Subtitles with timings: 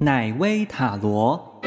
[0.00, 1.60] 乃威塔罗。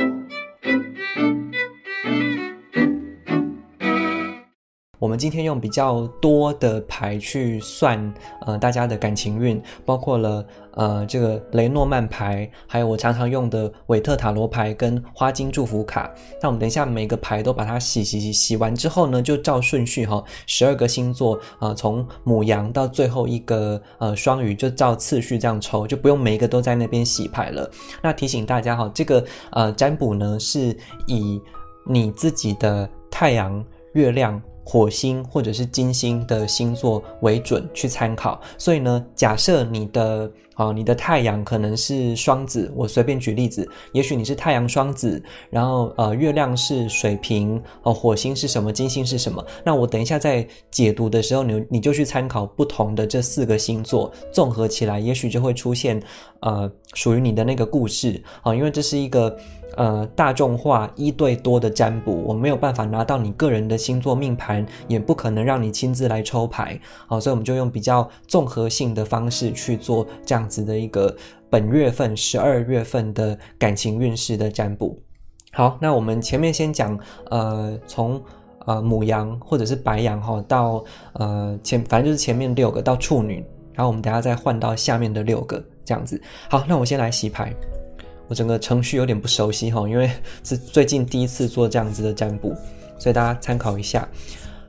[5.01, 8.13] 我们今天用比较多的牌去算，
[8.46, 16.08] 呃，大家的感情运，包括了呃这个雷诺曼牌，还有我常常用的韦特塔罗牌跟花金祝福卡。
[16.40, 27.68] 那我们等一下每个牌都把它洗洗洗洗完之后呢，就照顺序哈，十二个星座啊，从母羊到最后一个呃双鱼，就照次序这样抽，就不用每一个都在那边洗牌了。
[28.04, 30.77] 那提醒大家哈，这个呃占卜呢是
[31.08, 31.41] 以
[31.88, 34.40] 你自己的太阳、月亮。
[34.64, 49.44] 火星或者是金星的星座为准去参考，所以呢，假设你的啊，你的太阳可能是双子，我随便举例子，也许你是太阳双子，然后呃，月亮是水瓶，哦，火星是什么，金星是什么？
[49.64, 56.02] 那我等一下在解读的时候，你你就去参考不同的这四个星座，综合起来，也许就会出现
[56.42, 59.36] 呃，属于你的那个故事啊，因为这是一个。
[59.77, 71.16] 呃，大众化一对多的占卜，我没有办法拿到你个人的星座命盘，也不可能让你亲自来抽牌，好，所以我们就用比较综合性的方式去做这样子的一个
[71.50, 74.97] 本月份十二月份的感情运势的占卜。
[75.53, 76.97] 好，那我们前面先讲，
[77.30, 78.22] 呃，从
[78.66, 83.35] 呃母羊或者是白羊哈，到呃前反正就是前面六个到处女，
[83.73, 86.22] 然后我们等下再换到下面的六个这样子。
[86.50, 87.53] 好，那我先来洗牌。
[88.32, 90.10] 我整个程序有点不熟悉哈，因为
[90.42, 92.56] 是最近第一次做这样子的占卜，
[92.98, 94.08] 所以大家参考一下。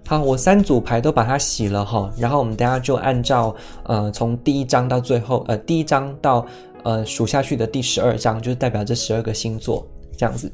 [0.05, 6.45] 好，我三组牌都把它洗了哈，然后我们等下就按照呃从第一张到最后呃第一张到
[6.83, 9.87] 呃数下去的第十二张，就是代表这十二个星座
[10.19, 10.53] 这样子。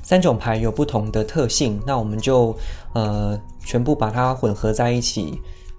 [0.00, 2.56] 三种牌有不同的特性，那我们就
[2.94, 5.36] 呃全部把它混合在一起，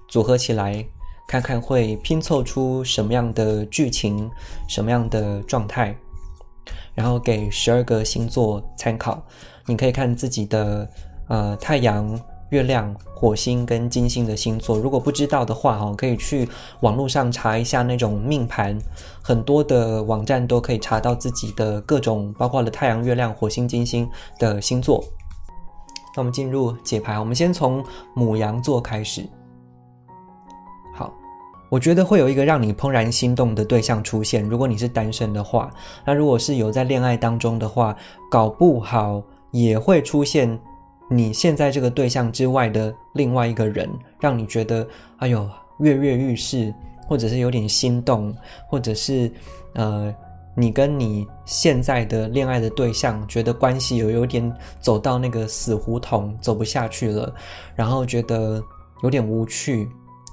[0.10, 0.86] 组合起来。
[1.30, 4.28] 看看会拼凑出什么样的剧情，
[4.68, 5.96] 什么样的状态，
[7.00, 9.24] 然后给十二个星座参考。
[9.66, 10.86] 你可以看自己的
[11.30, 12.20] 呃太阳、
[12.50, 14.78] 月亮、火星跟金星的星座。
[14.78, 16.50] 如果不知道的话，哈，可以去
[16.82, 18.78] 网络上查一下那种命盘，
[19.22, 24.06] 很多的网站都可以查到自己的各种，包括了太阳、月亮、火星、金星
[24.38, 25.02] 的星座。
[26.18, 27.82] 那我们进入解牌，我们先从
[28.14, 29.26] 母羊座开始。
[31.70, 34.44] 我觉得会有一个让你怦然心动的对象出现。
[34.44, 35.70] 如果你是单身的话，
[36.04, 37.96] 那如果是有在恋爱当中的话，
[38.30, 39.22] 搞不好
[39.52, 40.60] 也会出现
[41.10, 43.88] 你现在这个对象之外的另外一个人，
[44.20, 44.88] 让你觉得
[45.18, 45.48] 哎呦
[45.80, 46.74] 跃跃欲试，
[47.08, 48.36] 或者是有点心动，
[48.68, 49.32] 或者是
[49.74, 50.14] 呃
[50.56, 57.34] 你跟你现在的恋爱的对象觉得关系有有点走到那个死胡同，走不下去了，
[57.76, 58.62] 然后觉得
[59.04, 59.88] 有点无趣。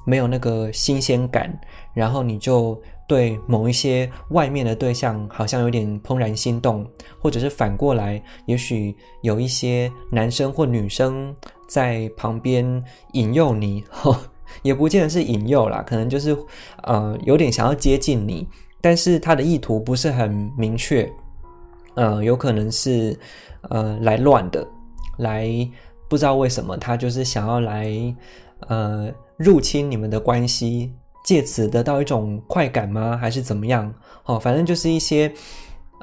[0.07, 1.53] 没有那个新鲜感，
[1.93, 6.87] 然后你就对某一些外面的对象好像有点怦然心动，
[7.21, 11.35] 或者是反过来，也许有一些男生或女生
[11.69, 12.83] 在旁边
[13.15, 13.85] 引诱你，
[14.63, 16.37] 也不见得是引诱啦，可能就是
[16.85, 18.47] 呃有点想要接近你，
[18.81, 21.11] 但是他的意图不是很明确，
[21.95, 23.19] 呃，有可能是
[23.71, 24.67] 呃来乱的，
[25.19, 25.49] 来
[26.09, 27.91] 不知道为什么他就是想要来
[28.69, 29.13] 呃。
[29.37, 30.93] 入侵你们的关系，
[31.25, 33.17] 借此得到一种快感吗？
[33.17, 33.95] 还是怎么样？
[34.25, 35.33] 哦，反正就是一些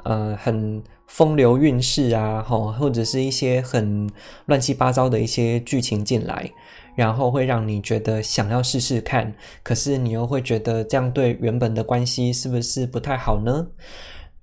[0.04, 4.08] 呃很风流韵事啊，哈，或者是一些很
[4.46, 6.50] 乱七八糟的一些剧情进来，
[6.94, 13.66] 然后会让你觉得想要试试看，可是你又会觉得这样对原本的关系是不是不太好呢？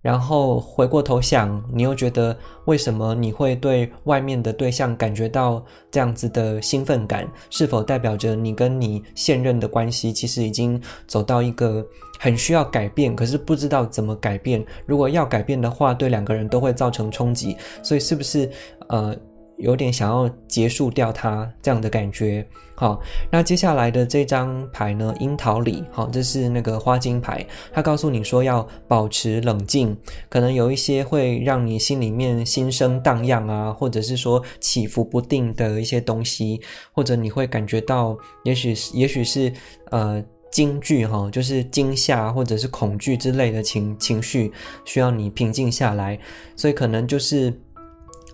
[0.01, 2.35] 然后回过头想，你又觉得
[2.66, 7.28] 为什么你会对外面的对象感觉到这样子的兴奋感？
[7.50, 11.85] 是否代表着你跟你现任的关系其实已经走到一个
[12.19, 14.66] 很需要改变，可是不知道怎么改变？
[14.85, 17.56] 如果要改变的话，对两个人都会造成冲击。
[17.83, 18.50] 所以是不是
[18.89, 19.16] 呃？
[19.61, 22.45] 有点想要结束掉它这样的感觉，
[22.75, 22.99] 好，
[23.31, 25.13] 那接下来的这张牌呢？
[25.19, 29.95] 樱桃李，好，这是那个花金牌，它告诉你说要保持冷静，
[30.29, 36.59] 可能有一些会让你心里面心生荡漾啊，或者是说起伏不定的一些东西，
[36.91, 39.53] 或者你会感觉到，也许也许是
[39.91, 44.51] 呃惊惧哈，就是惊吓或者是恐惧之类的情情绪，
[44.86, 46.19] 需要你平静下来，
[46.56, 47.53] 所以可能就是。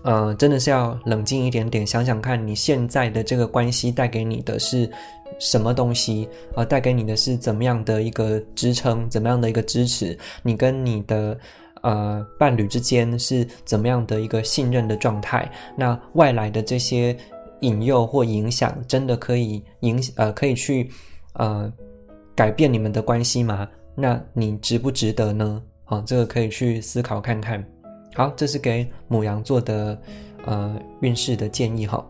[0.08, 4.90] 呃，真的是要冷静一点点，想想看你现在的这个关系带给你的是
[5.38, 6.64] 什么东西啊？
[6.64, 10.16] 带给你的是怎么样的一个支撑，怎么样的一个支持？
[10.42, 11.38] 你跟你的
[11.82, 15.46] 呃伴侣之间是怎么样的一个信任的状态？
[15.76, 17.14] 那外来的这些
[17.60, 20.90] 引诱或影响，真的可以影呃可以去
[21.34, 21.70] 呃
[22.34, 23.68] 改变你们的关系吗？
[23.94, 25.62] 那你值不值得呢？
[25.84, 27.62] 啊，这个可以去思考看看。
[28.18, 29.96] 好，这是给母羊座的
[30.44, 32.04] 呃运势的建议哈。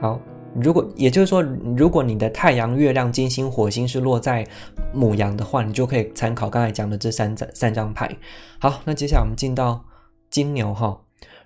[0.00, 0.18] 好，
[0.58, 1.42] 如果也就是说，
[1.76, 4.42] 如果你的太阳、月亮、金星、火星是落在
[4.90, 8.10] 母羊的话，你就可以参考刚才讲的这三张三张牌。
[8.58, 9.84] 好，那接下来我们进到
[10.30, 10.98] 金牛哈。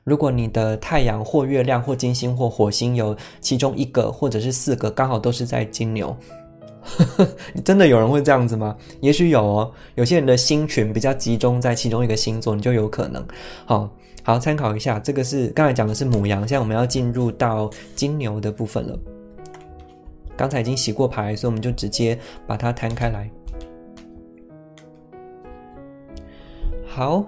[0.04, 6.16] 如果你的太阳或月亮或金星或火星有其中一个或者是四个刚好都是在金牛。
[7.64, 8.76] 真的有人会这样子吗？
[9.00, 9.72] 也许有哦。
[9.94, 13.24] 有些人的星群比较集中在其中一个星座，你就有可能。
[13.64, 13.90] 好
[14.22, 18.98] 好参考一下，这个是刚才讲的是母羊，现在我们要进入到金牛的部分了。
[20.36, 23.30] 刚才已经洗过牌，所以我们就直接把它摊开来。
[26.86, 27.24] 好，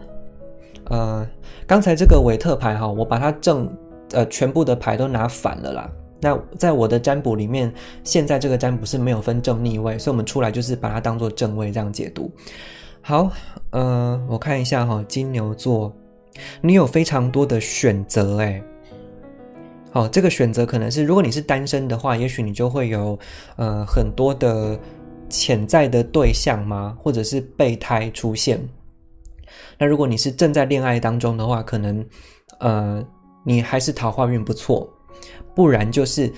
[0.91, 1.27] 呃，
[1.67, 3.69] 刚才这个韦特牌哈，我把它正
[4.13, 5.91] 呃全部的牌都拿反了啦。
[6.21, 7.73] 那在我的占卜里面，
[8.03, 12.31] 现在这个占卜是没有分正逆位，所以我们出来就是把它当做正位这样解读。
[13.01, 13.31] 好，
[13.71, 15.93] 呃，我看一下哈，金牛座，
[16.61, 18.63] 你有非常多的选择哎。
[19.91, 23.19] 好，这个选择可能是如果你是单身的话，也许你就会有
[23.57, 24.79] 呃很多的
[25.29, 26.97] 潜在的对象吗？
[27.01, 28.61] 或者是备胎出现。
[29.79, 32.05] 那如果你是正在恋爱当中的话，可能
[32.59, 33.03] 呃
[33.45, 34.87] 你还是桃花运不错。
[35.59, 36.33] 不然就是，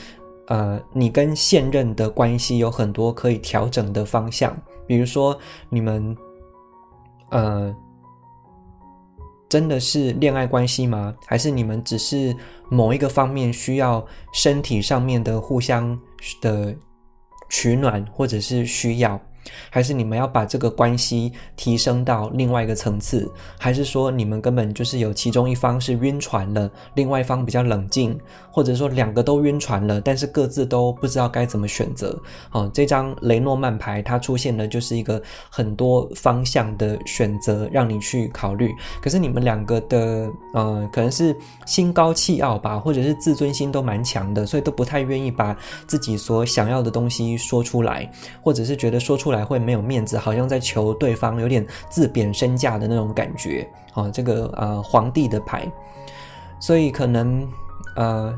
[0.47, 4.57] 呃，你跟现任的关系有很多可以调整的方向，
[4.87, 5.39] 比如说
[5.69, 6.17] 你们，
[7.29, 7.77] 呃，
[9.47, 11.15] 真的是恋爱关系吗？
[11.27, 12.35] 还是你们只是
[12.71, 14.03] 某一个方面需要
[14.33, 16.01] 身体上面的互相
[16.41, 16.75] 的
[17.51, 19.21] 取暖，或者是需要？
[19.71, 23.31] 还是你们要把这个关系提升到另外一个层次？
[23.59, 28.19] 还是说你们根本就是有其中一方是晕船了，另外一方比较冷静，
[28.51, 32.21] 或者说两个都晕船了，但是各自都不知道该怎么选择？
[32.53, 38.71] 哦，这张雷诺曼牌它出现的就是一个很多方向的选择，让你去考虑。
[39.01, 41.35] 可是你们两个的呃，可能是
[41.67, 45.57] 心高气傲吧，或者是自尊心都蛮强的，所以都不太愿意把
[45.87, 48.11] 自己所想要的东西说出来，
[48.43, 49.30] 或者是觉得说出。
[49.33, 53.69] 来会没有面子，好像在求对方，有点自贬身价的那种感觉。
[53.93, 55.71] 啊，这个呃皇帝的牌，
[56.61, 57.49] 所以可能
[57.97, 58.33] 呃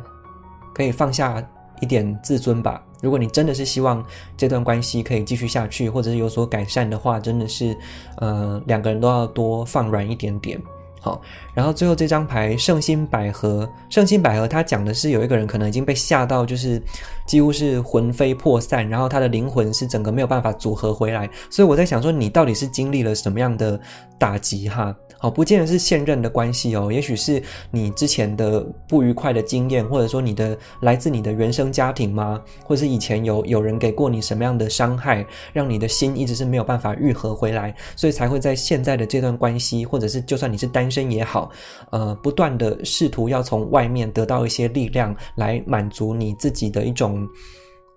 [0.73, 1.43] 可以放下
[1.81, 2.83] 一点自尊吧。
[3.03, 4.03] 如果你真的是希望
[4.37, 7.77] 这段关系可以继续下去，或者是有所改善的话，真的是
[8.17, 10.61] 呃两个人都要多放软一点点。
[11.05, 11.21] 好，
[11.53, 16.81] 然后最后这张牌圣心百合，圣心百合它讲的是有一个人可能已经被吓到，就是
[17.27, 23.81] 几乎是魂飞魄散，然后他的灵魂是整个没有办法组合回来，所以我在想说你到底是经历了什么样的
[24.17, 24.95] 打击哈？
[25.19, 27.41] 好，不见得是现任的关系哦，也许是
[27.71, 32.41] 你之前的不愉快的经验，或者说你的来自你的原生家庭吗？
[32.65, 41.51] 或者是以前有有人给过你什么样的伤害，让你的心一直是没有办法愈合回来，所以才会在现在的这段关系，或者是就算你是单身也好，
[41.91, 47.27] 呃，不断的试图要从外面得到一些力量来满足你自己的一种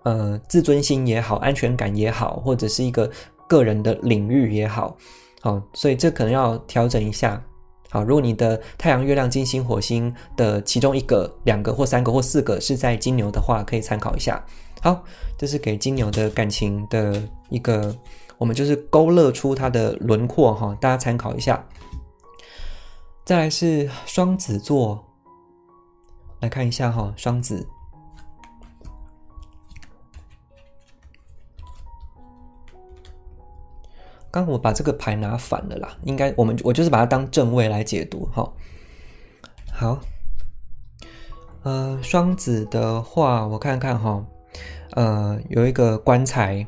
[0.04, 3.10] 呃自尊心也好，安全感也好，或者是一个
[3.46, 4.96] 个人的领域也好。
[5.42, 7.40] 好，所以这可能要调整一下。
[7.88, 14.44] 好，如果你的太阳、月亮、金星、火星的其中一个、两个或三个或四个是在金牛的话，可以参考一下。
[14.82, 15.04] 好，
[15.38, 17.96] 这是给金牛的感情的一个，
[18.38, 21.64] 我们就是勾勒出它的轮廓哈，大家参考一下。
[23.26, 25.04] 再来是双子座，
[26.38, 27.66] 来看一下哈，双子。
[34.30, 38.54] 刚我把这个牌拿反了啦，应该我们我就是把它当正位来解读，好，
[39.72, 39.98] 好，
[41.64, 44.24] 呃，双子的话，我看看哈，
[44.92, 46.64] 呃，有一个棺材，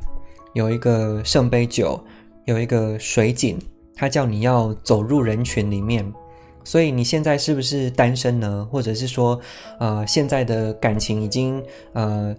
[0.55, 2.05] 有一个圣杯酒，
[2.47, 3.57] 有一个水井，
[3.95, 6.13] 它叫你要走入人群里面，
[6.69, 8.69] 所以你现在是不是单身呢？
[8.71, 9.41] 或者是说，
[9.81, 11.63] 呃，现在的感情已经
[11.95, 12.37] 呃。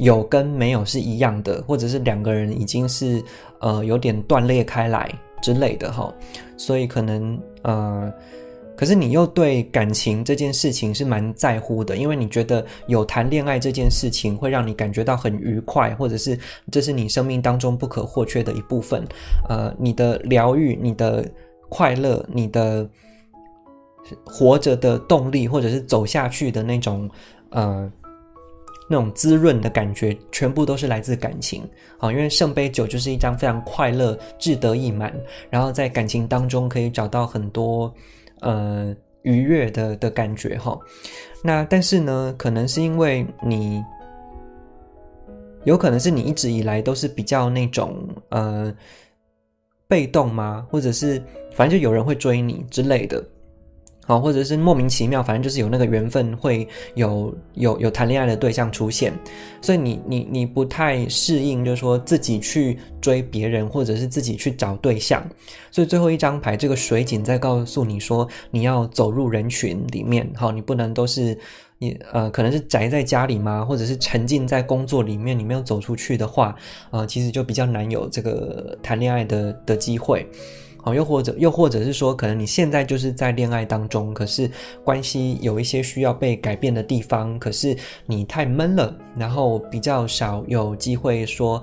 [0.00, 3.22] 有跟没有是一样的，或者是两个人已经是
[3.60, 6.10] 呃有点断裂开来之类的哈，
[6.56, 8.10] 所以可能呃，
[8.74, 16.38] 可是你又对感情这件事情是蛮在乎的，因为你觉得有谈恋爱这件事情会让你感觉到很愉快，或者是
[16.72, 19.04] 这是你生命当中不可或缺的一部分，
[19.50, 21.30] 呃，你的疗愈、你的
[21.68, 22.88] 快乐、你的
[24.24, 27.10] 活着的动力，或者是走下去的那种
[27.50, 27.90] 呃。
[28.92, 31.62] 那种滋润的感觉，全部都是来自感情
[32.00, 32.10] 啊！
[32.10, 35.14] 因为圣杯九就是一张非常快乐、志得意满，
[35.48, 37.94] 然后在感情当中可以找到很多
[38.40, 38.92] 呃
[39.22, 40.76] 愉悦的的感觉哈。
[41.44, 43.80] 那但是呢，可能是因为你，
[45.62, 47.96] 有可能是你一直以来都是比较那种
[48.30, 48.74] 呃
[49.86, 50.66] 被动吗？
[50.68, 53.24] 或者是反正就有人会追你之类的。
[54.10, 59.12] 啊，或者是莫名其妙，反正就是有那个缘分，会有有有谈恋爱的对象出现，
[59.62, 65.24] 所以你你你不太适应，就是说自己去追别人，或者是自己去找对象，
[65.70, 71.38] 所以最后一张牌这个水井在告诉你说，你要走入人群里面，好，你不能都是
[71.78, 73.64] 你呃，可能是宅在家里吗？
[73.64, 76.56] 或者是沉浸在工作里面，你没有走出去的话，
[76.90, 80.26] 呃，其实就比较难有这个谈恋爱的的机会。
[80.82, 84.50] 好，又或者又或者是说，可能你现在就是在恋爱当中，可是
[84.82, 91.62] 关系有一些需要被改变的地方，可是你太闷了，然后比较少有机会说，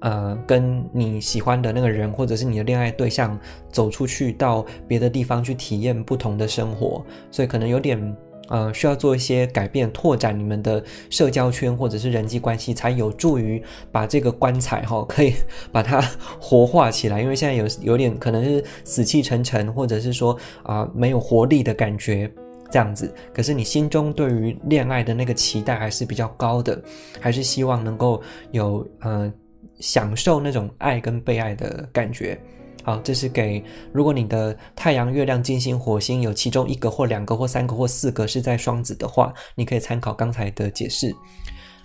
[0.00, 3.38] 呃，跟你喜欢的那个人或者是你的恋爱对象
[3.70, 8.16] 走出去到别的地方去体验不同的生活，所以可能有点。
[8.48, 15.34] 呃，需要做一些改变，拓展你们的社交圈或者是人际关系，才有助于把这个棺材哈，可以
[15.72, 16.00] 把它
[16.38, 17.22] 活化起来。
[17.22, 22.30] 因为现在有有点可能是死气沉沉，或者是说啊没有活力的感觉
[22.70, 23.12] 这样子。
[23.32, 26.78] 可是你心中对于恋爱的那个期待还是比较高的，
[27.20, 29.32] 还是希望能够有呃
[29.80, 32.38] 享受那种爱跟被爱的感觉。
[32.84, 41.16] 好，这是给如果你的太阳、月亮、金星、火星有其中一个或两个或三个或四个是在双子的话，你可以参考刚才的解释。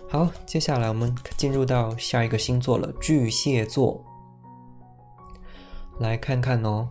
[0.10, 4.04] 好，接下来我们进入到下一个星座了，巨蟹座。
[6.00, 6.90] 来看看哦，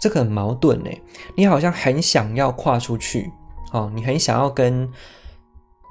[0.00, 0.90] 这个很矛盾呢。
[1.36, 3.30] 你好像很想要跨出去，
[3.72, 4.90] 哦，你很想要跟。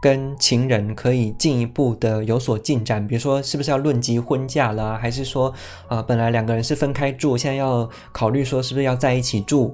[0.03, 5.53] 跟情人可以进一步的有所进展，比如说是不是要论及婚嫁了，还是说
[5.88, 9.74] 啊本来两个人是分开住，现在要考虑说是不是要在一起住，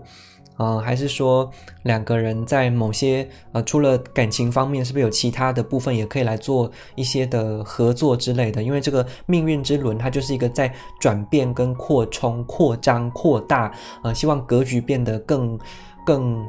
[0.55, 1.50] 啊还是说
[1.81, 8.62] 两个人在某些呃除了感情方面是不是有其他的部分也可以来做一些的合作之类的？
[8.62, 15.57] 因为这个命运之轮它就是一个在转变跟扩充、扩张、扩大，呃希望格局变得更
[16.05, 16.45] 更。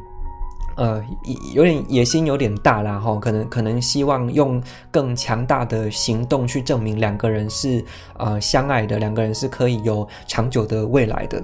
[0.81, 1.05] 呃，
[1.53, 7.85] 有点野心，有点大啦，哈，可能可能希望用更强大的行动去证明两个人是
[8.17, 11.43] 呃相爱的，两个人是可以有长久的未来的，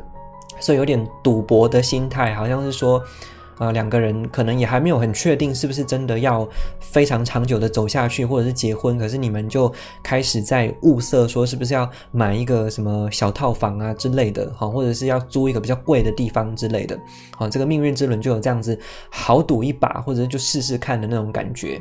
[0.58, 2.98] 所以有点赌博的心态，好像是说。
[3.58, 6.46] 呃，两个人可能也还没有很确定是不是真的要
[6.78, 8.98] 非常长久的走下去，或者是结婚。
[8.98, 9.72] 可是你们就
[10.02, 16.98] 开始在物色，说是不是要买一个什么小套房啊之类的，好，或者是要租一个比较贵的地方之类的，
[17.36, 18.78] 好，这个命运之轮就有这样子
[19.10, 21.80] 豪赌一把，或者就试试看的那种感觉。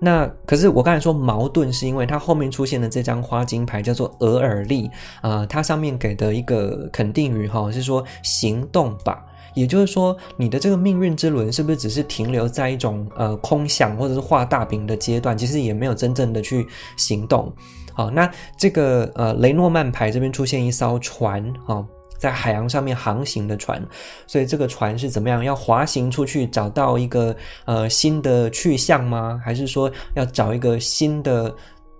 [0.00, 4.90] 那可是我刚才说矛盾，是因为它后面出现的这张花金牌叫做额尔利
[5.22, 9.24] 啊，它上面给的一个肯定语哈是说行动吧。
[9.54, 15.36] 也就是说，你的这个命运之轮是不是只是停留在一种呃空想或者是画大饼的阶段？
[15.36, 17.52] 其实也没有真正的去行动。
[17.92, 21.84] 好，那这个呃雷诺曼牌这边出现一艘船啊，
[22.18, 23.80] 在海洋上面航行的船，
[24.26, 25.44] 所以这个船是怎么样？
[25.44, 27.34] 要滑行出去找到一个
[27.66, 29.40] 呃新的去向吗？
[29.44, 31.54] 还是说要找一个新的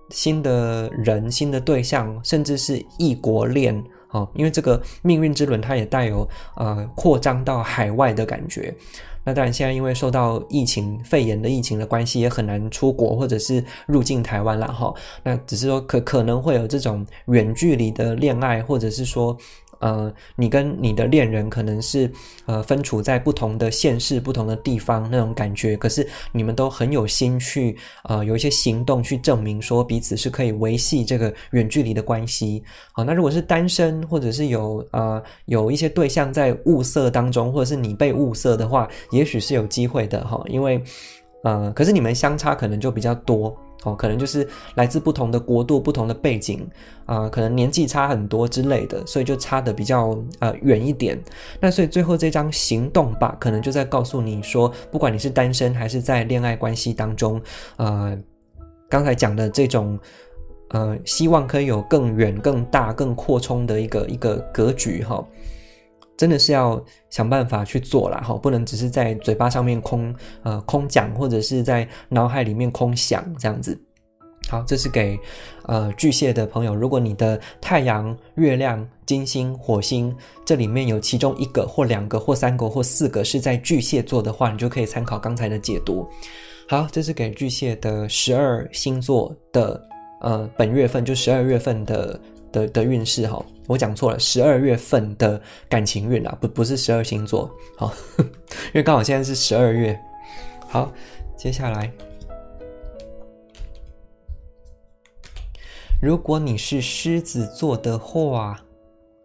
[0.09, 3.81] 新的人、新的对象，甚至是异国恋？
[4.15, 8.73] 哦，因为这个命运之轮，它也带有呃扩张到海外的感觉。
[9.25, 14.93] 那当然，现在因为受到疫情、肺炎的疫情的关系，也很难出国或者是入境台湾了哈。
[15.23, 19.37] 那只是说可可能会有这种远距离的恋爱，或者是说。
[19.85, 22.11] 呃，你跟你的恋人可能是
[22.47, 32.63] 呃分处在不同的县市、不同的地方那种感觉，可是你们都很有心去呃有一些行动去证明说彼此是可以维系这个远距离的关系。
[32.93, 40.81] 好，那如果是单身或者是有呃有一些对象在物色当中，或者是你被物色的话，也许是有机会的哈，因为
[41.43, 43.55] 呃，可是你们相差可能就比较多。
[43.85, 46.67] 哦，可能就是来自不同的国度、不同的背景
[47.05, 51.17] 啊，可能年纪差很多之类的，所以就差的比较呃远一点。
[51.59, 57.39] 那所以最后这张行动吧，可能就在告诉你说，不管你是单身还是在恋爱关系当中，
[57.77, 58.17] 呃，
[58.89, 59.99] 刚才讲的这种
[60.69, 65.23] 呃，希望可以有更远、更大、更扩充的一个一个格局哈。
[66.17, 73.77] 真的是要想办法去做了哈，不能只是在嘴巴上面空呃空讲，或者是在脑海里面空想这样子。
[74.47, 75.19] 好，这是给
[75.63, 86.07] 呃巨蟹的朋友，如果你的太阳、月亮、金星、火星这里面有其中一个或两个或三个或四个是在巨蟹座的话，你就可以参考刚才的解读。
[86.69, 89.83] 好，这是给巨蟹的十二星座的
[90.21, 92.19] 呃本月份，就十二月份的。
[92.55, 99.99] 的的运势哈，我讲错了，十二月份的感情运啊，不不是十二星座，好， 因为刚好现在是十二月。
[100.67, 100.91] 好，
[101.37, 101.89] 接下来
[106.01, 108.59] 如果你是狮子座的话，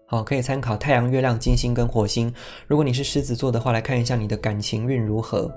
[0.06, 2.32] 好，可以参考太阳、月亮、金星跟火星。
[2.66, 5.50] 如果你是狮子座的话，来看一下你的感情运如何。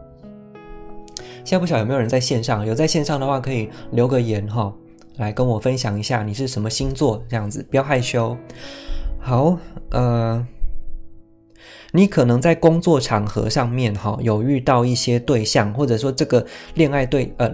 [1.46, 4.74] 现在不晓得有没有人在线上，有在线上的话可以留个言哈，
[5.18, 8.38] 来跟我分享一下你是什么星座，这样子不要害羞。
[9.20, 9.58] 好，
[9.92, 10.46] 呃。
[11.96, 16.44] 你可能在工作场合上面，哈，有遇到一些对象，或者说这个
[16.74, 17.48] 恋爱对，呃，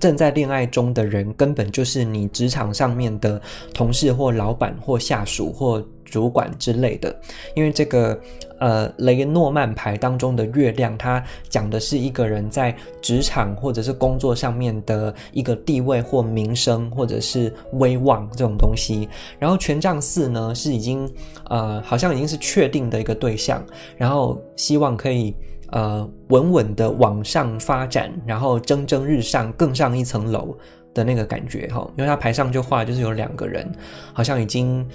[0.00, 3.38] 正在恋爱中的人，根本就是你职场上面的
[3.74, 5.86] 同事或老板或下属或。
[6.12, 7.16] 主管之类的，
[7.56, 8.20] 因为这个
[8.58, 19.08] 呃雷诺曼牌当中的月亮，它讲的是一个人在职场或者是工作上面的一个地位或名声或者是威望这种东西。
[19.38, 21.10] 然后权杖四呢是已经
[21.48, 23.64] 呃好像已经是确定的一个对象，
[23.96, 25.34] 然后希望可以
[25.70, 30.54] 呃稳稳的往上发展，然后蒸蒸日上，更上一层楼
[30.92, 31.90] 的那个感觉哈。
[31.96, 33.66] 因为他牌上就画就是有两个人，
[34.12, 34.86] 好像已经。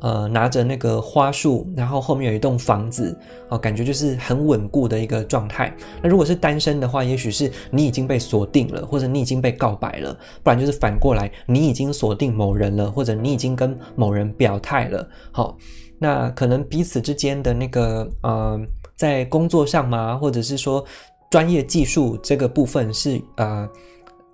[0.00, 3.16] 呃，拿着那个花束，然后后面有一栋房子，
[3.48, 5.74] 哦，感觉就是很稳固的一个状态。
[6.02, 15.06] 那如果是单身的话，也许是你已经被锁定了，或者你已经被告白了，不然就是反过来，你已经锁定某人了，或者你已经跟某人表态了。
[15.30, 15.56] 好，
[15.98, 18.60] 那可能彼此之间的那个呃，
[18.96, 20.84] 在工作上嘛，或者是说
[21.30, 23.68] 专业技术这个部分是呃。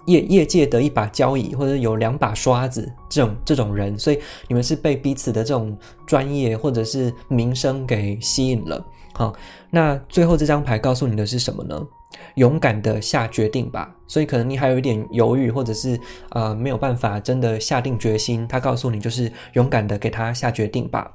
[0.06, 8.84] 业业界的一把交椅，或者有两把刷子，这种这种人，所以你们是被彼此的这种专业或者是名声给吸引了。
[9.12, 9.32] 好，
[9.70, 11.80] 那最后这张牌告诉你的是什么呢？
[12.36, 13.94] 勇敢的下决定吧。
[14.06, 15.98] 所以可能你还有一点犹豫，或者是
[16.30, 18.46] 呃没有办法真的下定决心。
[18.46, 21.10] 他告诉你就是勇敢的给他下决定吧。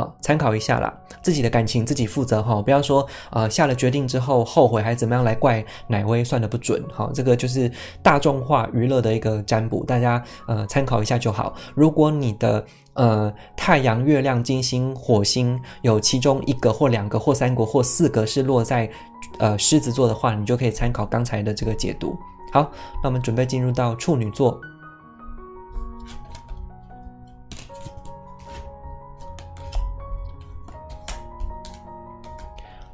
[0.00, 0.90] 好，参考一下啦，
[1.20, 7.70] 自己的感情自己负责哈，不要说呃下了决定之后后悔还怎么样来怪奶威算的不准哈，这个就是
[8.02, 11.54] 大众化娱乐的一个占卜，大家呃参考一下就好。
[11.74, 12.64] 如果你的
[12.94, 18.88] 呃太阳、月亮、金星、火星有其中一个或两个或三个或四个是落在
[19.38, 22.16] 呃狮子座的话，你就可以参考刚才的这个解读。
[22.54, 22.70] 好，
[23.02, 24.58] 那我们准备进入到处女座。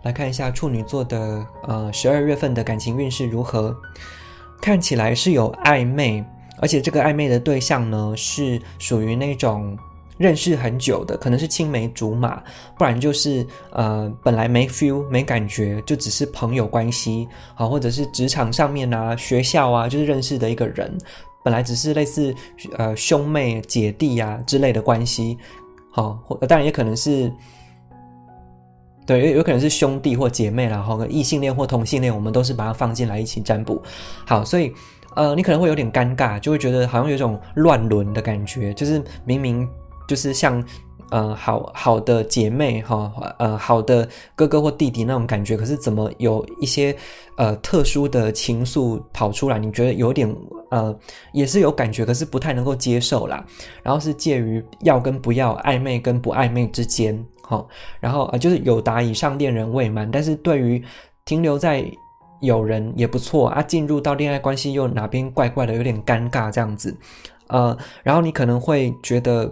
[0.06, 3.76] 来看一下处女座的呃十二月份的感情运势如何？
[4.60, 6.24] 看起来是有暧昧，
[6.58, 9.76] 而且这个暧昧的对象呢是属于那种
[10.16, 12.40] 认识很久的，可能是青梅竹马，
[12.78, 20.96] 不然就是呃本来没 feel 没感觉，就只是朋友关系，好，或者是职场上面啊、学校啊，就是认识的一个人，
[21.42, 22.32] 本来只是类似
[22.76, 25.36] 呃兄妹姐弟啊之类的关系，
[25.90, 26.16] 好，
[26.48, 27.28] 当然也可能是。
[29.06, 33.80] 对，有有可能是兄弟或姐妹然后异性恋或同性恋，我们都是把它放进来一起占卜。
[34.26, 34.72] 好，所以
[35.14, 39.66] 呃，你可能会有点尴尬，就会觉得好像有种乱伦的感觉，就是明明
[40.08, 40.62] 就是像
[41.10, 46.94] 呃好好的姐妹哈，呃好的哥哥或弟弟那种感觉，可是怎么有一些
[47.36, 49.58] 呃特殊的情愫跑出来？
[49.58, 50.28] 你觉得有点
[50.70, 50.94] 呃
[51.32, 53.42] 也是有感觉，可是不太能够接受啦。
[53.84, 57.24] 然后是介于要跟不要、暧昧跟不暧昧之间。
[57.48, 57.68] 好，
[58.00, 60.82] 然后啊，就是有达以上恋人未满，但是对于
[61.24, 61.88] 停留在
[62.40, 66.92] 有人也不错啊，进入到恋爱关系又哪边怪怪的，有点尴尬这样子，
[67.46, 69.48] 呃，然后你可能会觉得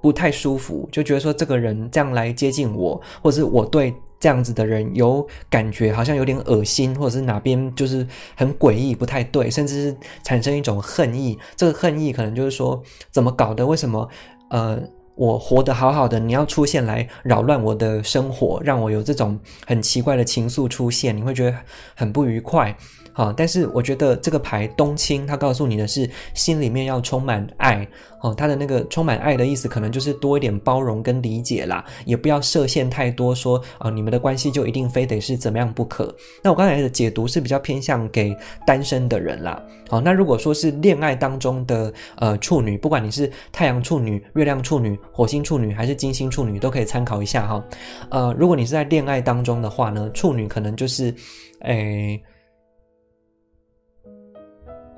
[0.00, 11.36] 不太舒服，就觉得说这个人这样来接近我，或者是我对这样子的人有感觉，好像有点恶心，或者是哪边就是很诡异，不太对，甚至是产生一种恨意。
[11.56, 13.66] 这个恨意可能就是说，怎么搞的？
[13.66, 14.08] 为什么？
[14.50, 14.80] 呃。
[15.18, 21.56] 我活得好好的，你要出现来扰乱我的生活，让我有这种很奇怪的情愫出现，你会觉得
[21.96, 22.76] 很不愉快。
[23.18, 27.84] 好，但是我觉得这个牌冬青，它告诉你的是心里面要充满爱。
[28.20, 36.14] 哦，它的那个充满爱的意思，可能就是多一点包容跟理解啦，也不要设限太多，说啊你们的关系就一定非得是怎么样不可。
[36.44, 38.32] 那我刚才的解读是比较偏向给
[38.64, 39.60] 单身的人啦。
[39.88, 47.64] 好，那如果说是恋爱当中的呃处女，不管你是太阳处女、月亮处女、火星处女还是金星处女，都可以参考一下哈。
[48.10, 51.12] 呃，如果你是在恋爱当中的话呢，处女可能就是，
[51.62, 52.22] 诶。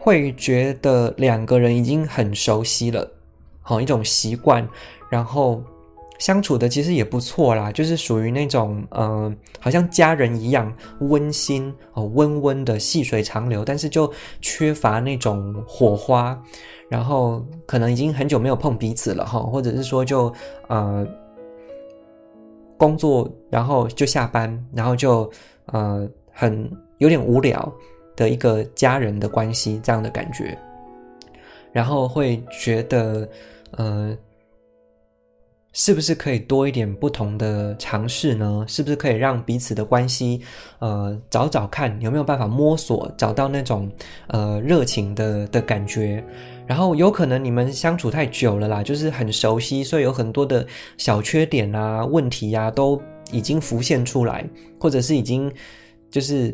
[0.03, 3.07] 会觉得两个人已经很熟悉了，
[3.61, 4.67] 好一种习惯，
[5.11, 5.63] 然后
[6.19, 14.11] 相处的其实也不错啦，就是属于那种呃，好像家人一样温馨哦，温温的细水长流，但是就
[14.41, 16.43] 缺乏那种火花，
[16.89, 20.33] 然后可能已经很久没有碰彼此了哈，或者是说就
[20.69, 21.07] 呃
[22.79, 25.31] 工作，然后就下班，然后就
[25.67, 27.71] 呃很有点无聊。
[28.21, 30.57] 的一个家人的关系，这样的感觉。
[31.73, 33.29] 然后会觉得，
[33.73, 34.17] 呃。
[35.73, 38.65] 是不是可以多一点不同的尝试呢？
[38.67, 40.41] 是不是可以让彼此的关系，
[40.81, 43.89] 呃，找找看有没有办法摸索找到那种
[44.27, 46.25] 呃热情的的感觉？
[46.67, 50.67] 然后有可能你们相处太久了啦，就是很熟悉，所以有很多的
[50.99, 54.45] 小缺点啊、问题呀，都已经浮现出来，
[54.81, 55.49] 或者是已经
[56.11, 56.53] 就是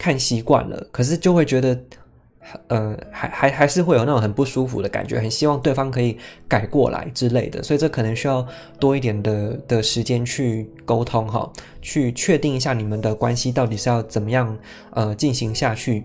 [0.00, 1.78] 看习惯了，可是就会觉得。
[2.66, 6.16] 呃，还还还是会有那种很不舒服的感觉，很希望对方可以
[6.48, 8.44] 改过来之类的，所以这可能需要
[8.80, 11.48] 多一点的的时间去沟通哈，
[11.80, 14.58] 去确定一下你们的关系到底是要怎么样
[14.92, 16.04] 呃进行下去。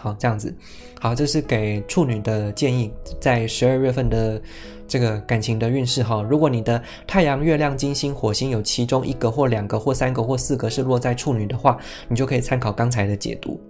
[0.00, 0.54] 好，这样子，
[0.98, 4.40] 好，这是给处女的建议，在十二月份的
[4.88, 6.22] 这个感情的运势哈。
[6.22, 11.76] 如果你的太阳、月亮、金星、火星有其中一个或两个或三个或四个是落在处女的话，
[12.08, 13.60] 你就可以参考刚才的解读。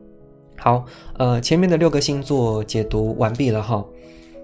[0.57, 0.85] 好，
[1.19, 3.85] 呃，前面的六个星座解读完毕了哈，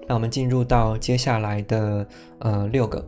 [0.07, 2.05] 那我们进入到接下来的
[2.39, 3.01] 呃六个。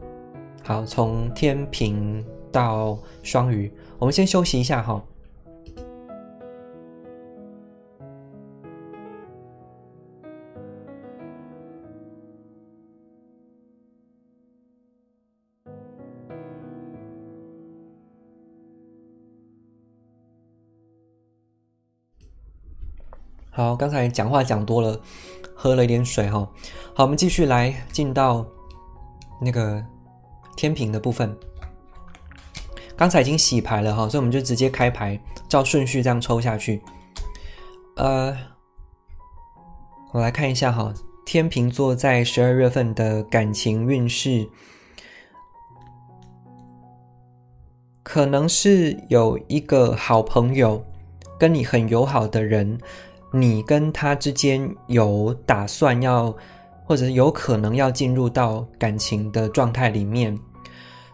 [0.64, 5.04] 好，从天平到双鱼，我们先休息一下哈。
[23.60, 24.98] 好，刚才讲话讲多了，
[25.54, 26.50] 喝了一点水哈。
[26.94, 28.46] 好，我们继续来进到
[29.42, 29.84] 那个
[30.56, 31.38] 天平的部分。
[32.96, 35.20] 刚才已经洗牌了哈，所以我们就直接开牌，
[35.50, 36.82] 照顺序这样抽下去。
[37.98, 38.34] 呃，
[40.14, 40.94] 我来看一下哈，
[41.26, 44.48] 天平座在十二月份的感情运势，
[48.04, 50.82] 可能是有一个好朋友
[51.38, 52.80] 跟你很友好的人。
[53.32, 56.36] 你跟他之间有打算要，
[56.86, 60.38] 或者有可能要进入到感情的状态里面，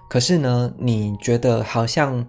[0.09, 2.25] 可是呢，你觉得好像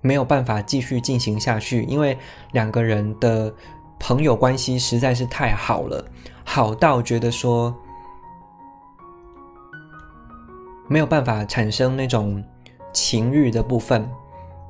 [0.00, 2.16] 没有办法继续进行下去，因为
[2.52, 3.52] 两个人的
[3.98, 6.02] 朋友关系实在是太好了，
[6.44, 7.74] 好到觉得说
[10.88, 12.42] 没有办法产生那种
[12.94, 14.08] 情欲的部分，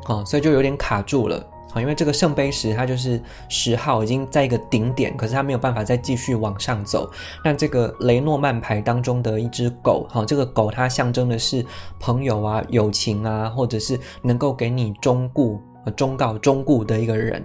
[0.07, 1.47] 啊，所以就有点卡住了。
[1.70, 7.11] 好，因为这个圣杯十，它就是十号已经在一个顶点，可是它没有办法再继续往上走。
[7.44, 11.64] 那这个雷诺曼牌当中的一只狗，好，这个狗它象征的是
[12.00, 15.61] 朋友啊、友情啊，或者是能够给你忠固、
[15.94, 17.42] 忠告、忠固的一个人。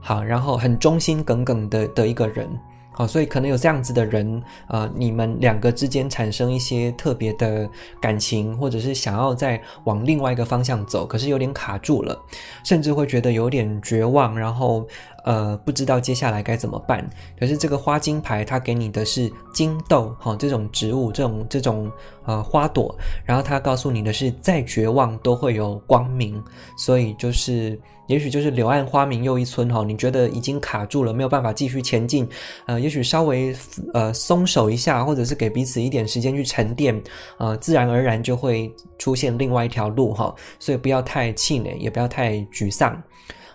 [0.00, 2.46] 好，然后很忠心耿耿的的一个人。
[2.94, 7.68] 好，所以可能有这样子的人，呃，你们两个之间产生一些特别的
[8.00, 12.18] 感情，或者是想要再往另外一个方向走，可是有点卡住了，
[12.62, 14.86] 甚至会觉得有点绝望，然后。
[15.24, 17.08] 呃，不知道接下来该怎么办。
[17.40, 21.90] 可是这个花金牌，它给你的是金豆，哈，这种植物，这种这种
[22.26, 22.94] 呃花朵。
[23.24, 26.42] 然后它告诉你的是，再绝望都会有光明。
[26.76, 29.82] 所以就是，也许就是柳暗花明又一村，哈。
[29.82, 32.28] 你觉得已经卡住了，没有办法继续前进，
[32.66, 33.56] 呃，也许稍微
[33.94, 37.02] 呃松手一下，或者是给彼此一点时间去沉淀，
[37.38, 40.34] 呃，自然而然就会出现另外一条路，哈。
[40.58, 43.02] 所以不要太气馁，也不要太沮丧。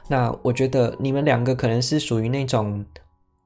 [0.09, 2.83] 那我觉得你们两个可能是属于那种，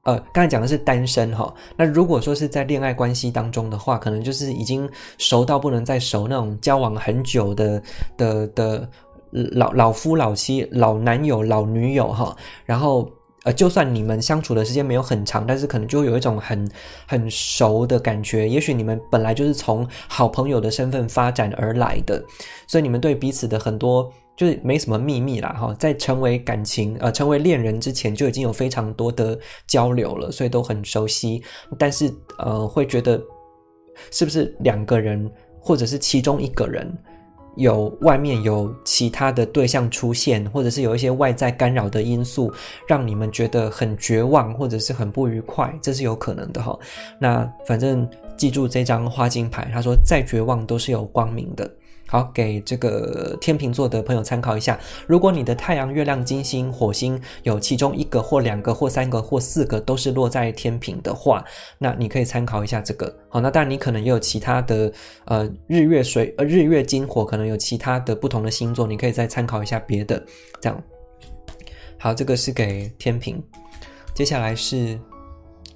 [0.04, 1.54] 呃，刚才讲的是单身哈。
[1.78, 7.84] 那如果说是在恋爱关系当中的话，可能就是已经熟到不能再熟那种，交往很久的
[8.17, 8.89] 的的
[9.32, 12.36] 老老夫老妻、老男友、老女友哈。
[12.65, 13.12] 然后
[13.43, 16.69] 呃，就算你们相处的时间没有很长，但是可能就有一种很
[17.08, 18.47] 很熟的感觉。
[18.47, 22.23] 也许你们本来就是从好朋友的身份发展而来的，
[22.67, 24.12] 所以你们对彼此的很多。
[24.36, 31.43] 就是没什么秘密啦，哈，在成为感情呃成为恋人之前就已经有非常多的交流了，所以都很熟悉。
[31.77, 33.21] 但是呃，会觉得
[34.10, 36.91] 是不是两个人或者是其中一个人
[37.56, 42.52] 有外面有其他的对象出现，或者是有一些外在干扰的因素，
[42.88, 46.78] 让你们觉得很绝望或者是很不愉快，这是有可能的哈。
[47.20, 51.70] 那反正记住这张花金牌，他说再绝望都是有光明的。
[52.13, 54.80] 好，给这个天秤座的朋友参考一下。
[55.08, 61.43] 如果你的太阳、月亮、金星、火星有其中一个或两个或三个或四个都是落在天平的话，
[61.80, 63.12] 那你可以参考一下这个。
[63.30, 64.93] 好，那当然你可能也有其他的，
[65.26, 70.23] 呃，日月水，呃，日月金火可能有其他的不同的星座，你可以再参考一下别的。
[70.62, 70.84] 这样，
[71.97, 73.43] 好，这个是给天平。
[74.13, 74.99] 接下来是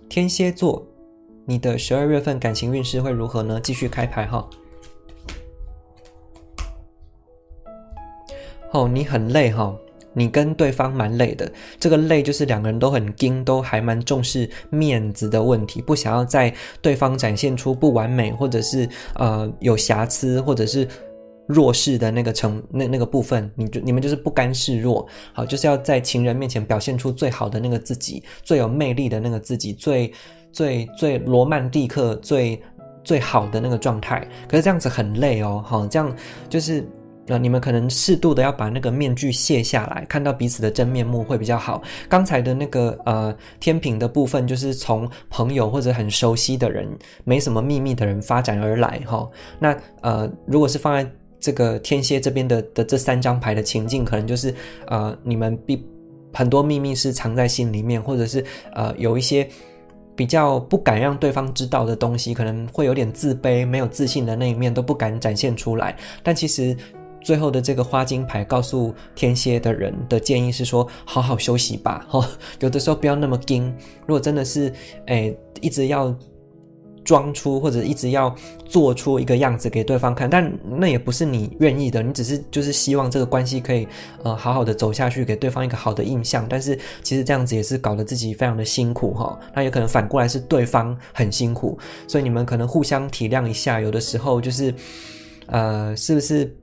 [0.07, 0.85] 天蝎座，
[1.45, 3.59] 你的十二月份感情运势会如何呢？
[3.59, 4.47] 继续开牌哈。
[8.71, 9.75] 哦，你很累哈，
[10.13, 11.49] 你跟对方蛮累的，
[11.79, 20.87] 这个累就是两个人都很精，都还蛮重视面子的问题，不想要在对方展现出不完美，或者是呃有瑕疵，或者是
[21.47, 30.11] 弱势的那个成那那个部分，你就你们就是不甘示弱，好，就是要在情人面前表现出最好的那个自己，最有魅力的那个自己，最
[30.51, 32.61] 最最罗曼蒂克、最
[33.03, 34.27] 最好的那个状态。
[34.49, 36.13] 可是这样子很累哦，好，这样
[36.49, 36.85] 就是。
[37.29, 41.81] 那你们可能适度的要把那个面具卸下来，看到彼此的真面目会比较好。
[42.07, 46.87] 刚才的那个呃天平的部分，就是从朋友或者很熟悉的人、
[47.25, 49.29] 没什么秘密的人发展而来哈。
[49.59, 54.53] 那呃，如果是放在这个天蝎这边的的这三张牌的情境，可能就是
[54.87, 55.85] 呃你们必
[56.33, 59.45] 很多秘密是藏在心里面，或者是呃有一些
[60.15, 65.93] 比较不敢让对方知道的东西，可能会有点自卑、没有自信的那一面都不敢展现出来。
[66.23, 66.73] 但其实。
[67.21, 72.27] 最后的这个花金牌告诉天蝎的人的建议是说：好好休息吧， 哈，
[72.59, 73.73] 有的时候不要那么硬。
[74.05, 74.71] 如果真的是，
[75.07, 76.15] 哎，一直要
[77.03, 78.33] 装出或者一直要
[78.65, 83.87] 做出一个样子给对方看，但那也不是你愿意的，你只是就是希望这个关系可以
[84.23, 86.45] 呃好好的走下去，给对方一个好的印象。
[86.49, 89.39] 但是其实这样子也是搞得自己非常的辛苦，哈。
[89.55, 91.77] 那有可能反过来是对方很辛苦，
[92.07, 93.79] 所以你们可能互相体谅一下。
[93.79, 94.73] 有的时候就是，
[95.47, 96.55] 呃，是不是？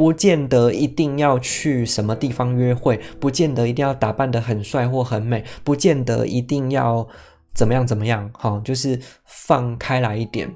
[0.00, 7.06] 不见得一定要去什么地方约会，不见得一定要打扮的很帅或很美，不见得一定要
[7.52, 10.50] 怎么样怎么样，哦，就是放开来一点，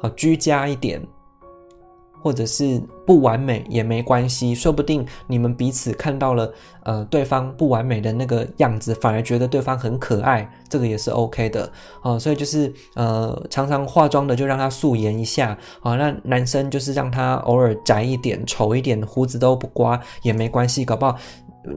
[0.00, 1.02] 好，居家一点。
[2.26, 11.70] 或者是不完美也没关系，说不定你们彼此看到了呃对方不完美的那个样子，反而觉得对方很可爱，这个也是 OK 的
[12.02, 12.18] 啊。
[12.18, 21.16] 所以就是呃常常化妆的就让他素颜一下啊，那男生就是让他偶尔宅一点、丑一点，胡子都不刮也没关系，搞不好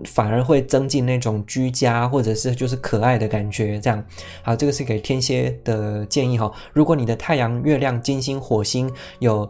[0.06, 3.80] 反而会增进那种居家或者是就是可爱的感觉。
[3.80, 4.04] 这样
[4.42, 6.52] 好，这个是给天蝎的建议哈。
[6.74, 9.48] 如果你的太阳、月亮、金星、火星有。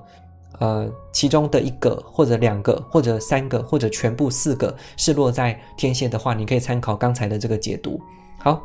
[0.60, 8.00] 呃，其中的一个或者两个或者三个或者全部四个是落在天蝎的话，你可以参考刚才的这个解读。
[8.38, 8.62] 好，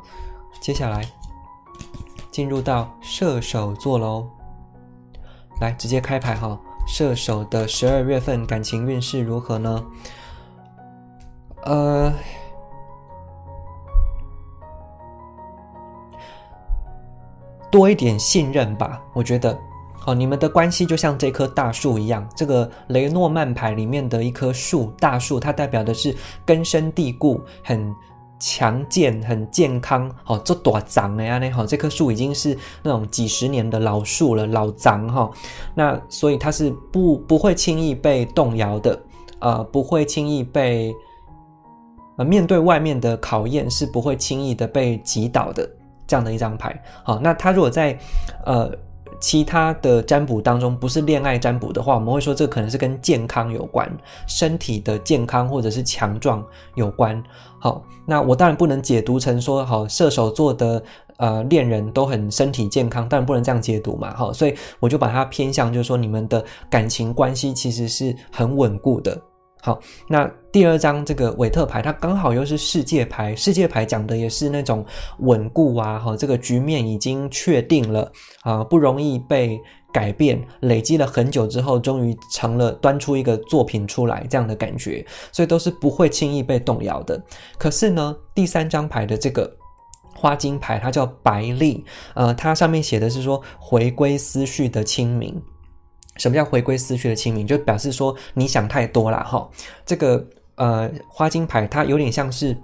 [0.61, 1.04] 接下来
[2.30, 4.28] 进入到射手座喽。
[5.61, 6.61] 来，直接开牌哈。
[6.87, 9.85] 射手的十二月份感情运势如何呢？
[11.62, 12.12] 呃，
[17.70, 19.59] 多一点信任吧，我觉得。
[20.07, 26.14] 哦，你们的关系就像这棵大树一样，这个雷诺曼牌里面的一棵树，大树，它代表的是
[26.45, 27.95] 根深蒂固、很
[28.38, 30.11] 强健、很健康。
[30.23, 31.38] 好，这多长的呀？
[31.38, 35.31] 呢，好，这棵树已经是那种几十年的老树了，老长哈。
[35.75, 39.01] 那所以它是不不会轻易被动摇的，
[39.38, 40.95] 呃，不会轻易被
[42.19, 45.67] 呃面对外面的考验是不会轻易的被击倒的
[46.07, 46.79] 这样的一张牌。
[47.03, 47.99] 好，那它如果在
[48.45, 48.71] 呃。
[49.20, 53.90] 其他的占卜当中不是恋爱占卜的话，我们会说这可能是跟健康有关，
[54.27, 57.22] 身体的健康或者是强壮有关。
[57.59, 60.83] 好，那我当然不能解读成说，好射手座的
[61.16, 64.14] 呃恋人都很身体健康，当然不能这样解读嘛。
[64.14, 69.18] 好，所以我就把它偏向就是说，你们的感情关系其实是很稳固的。
[69.64, 74.85] 好，那第二张这个韦特牌，它刚好又是世界牌，世界牌讲的也是那种
[75.20, 79.59] 稳固啊，哈，这个局面已经确定了啊，不容易被
[79.90, 87.18] 改变，累积了很久之后，终于成了端出一个作品出来这样的感觉，所以都是不会轻易被动摇的。
[87.57, 89.50] 可是呢，第三张牌的这个
[90.14, 95.42] 花金牌，它叫白丽，呃，它上面写的是说回归思绪的清明。
[96.16, 97.46] 什么叫回归思绪的清明？
[97.46, 99.48] 就表示说你想太多了哈。
[99.85, 100.24] 这个
[100.57, 102.57] 呃花金牌它有点像是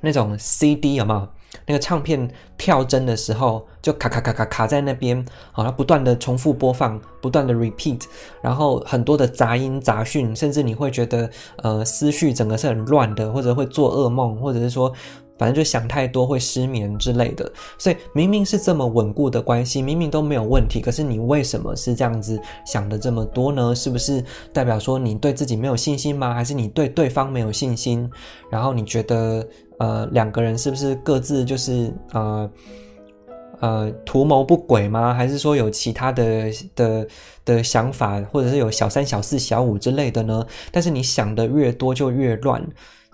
[0.00, 1.28] 那种 CD 有没有？
[1.66, 8.02] 那个唱片跳帧的时候就卡卡卡卡卡在那边，好它不断的重复播放，不断的 repeat，
[8.40, 14.92] 然后很多的杂音杂讯，甚至你会觉得呃思绪整个是很乱的，或者会做噩梦，或者是说。
[15.40, 23.74] 反正就想太多会失眠之类的，所以明明是这么稳固的关系，明明都没有问题，可是你为什么是这样子想的这么多呢？
[23.74, 24.22] 是不是
[24.52, 26.34] 代表说你对自己没有信心吗？
[26.34, 28.06] 还是你对对方没有信心？
[28.50, 29.48] 然后你觉得
[29.78, 32.50] 呃两个人是不是各自就是呃
[33.60, 35.14] 呃图谋不轨吗？
[35.14, 37.08] 还是说有其他的的
[37.46, 40.44] 的想法，或者是有小三小四小五之类的呢？
[40.70, 42.62] 但是你想的越多就越乱。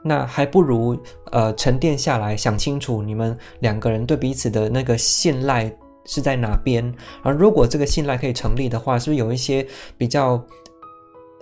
[0.07, 0.97] 那还不如
[1.33, 5.69] 呃沉淀下来，想清楚你们两个人对彼此的那个信赖
[6.05, 6.95] 是在哪边。
[7.25, 9.67] 而如果这个信赖可以成立的话，是不是有一些
[9.99, 10.41] 比较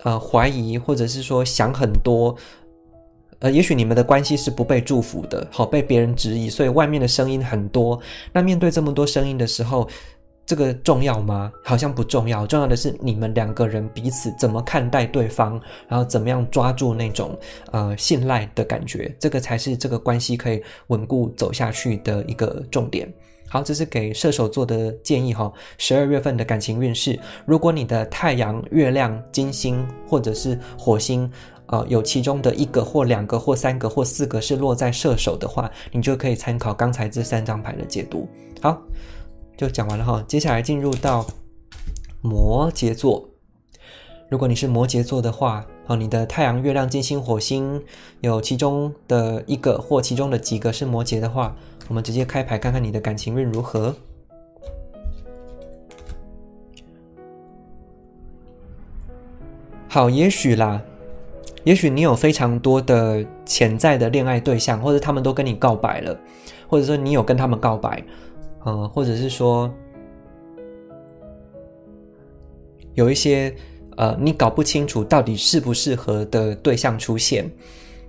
[0.03, 2.35] 呃怀疑，或者是说想很多，
[3.41, 8.01] 呃，也许你们的关系是不被祝福的，好被别人质疑，所以外面的声音很多。
[8.33, 9.87] 那面对这么多声音的时候，
[10.47, 11.51] 这个重要吗？
[11.63, 12.47] 好像不重要。
[12.47, 17.39] 重要的是你们两个人彼此怎么看待对方，然后怎么样抓住那种
[17.71, 23.11] 呃信赖的感觉，这个才是这个关系可以稳固走下去的一个重点。
[23.49, 25.51] 好，这是给射手座的建议哈。
[25.79, 31.31] 十二月份的感情运势，如果你的太阳、月亮、金星或者是火星，
[31.67, 38.29] 呃，有其中的一个或两个或三个或四个是落在射手的话，你就可以参考刚才这三张牌的解读。
[38.61, 38.83] 好。
[39.57, 41.27] 就讲完了哈，接下来进入到
[42.21, 43.29] 摩羯座。
[44.29, 47.81] 如果你是摩羯座的话，哦，你的太阳、月亮、金星、火星
[48.21, 51.55] 有其中的一个或其中的几个是摩羯的话，
[51.89, 53.95] 我们直接开牌看看你的感情运如何。
[59.87, 60.83] 好，也许啦，
[61.63, 66.19] 也许你有非常多的潜在的恋爱对象，或者他们都跟你告白了，
[66.67, 68.03] 或者说你有跟他们告白。
[68.65, 69.73] 呃，或者是说，
[72.95, 73.55] 有一些
[73.97, 77.49] 呃，你搞不清楚到底适不适合的对象出现，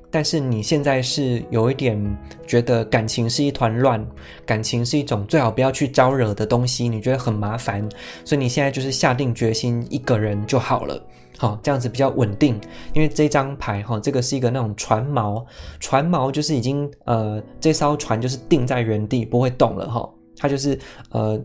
[0.09, 1.99] 但是你现在是有一点
[2.47, 4.03] 觉得感情是一团乱，
[4.45, 7.87] 感情是一种最好不要去招惹的东西，你觉得很麻烦，
[8.23, 10.99] 所以你现在就是下定决心一个人就好了，
[11.37, 12.59] 好，这样子比较稳定。
[12.93, 15.43] 因为这张牌哈，这个是一个那种船锚，
[15.81, 20.09] 船锚就是已经呃，这艘船就是定在原地不会动了哈。
[20.37, 21.39] 它就是呃